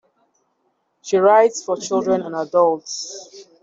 [1.03, 3.43] She writes for children and adults.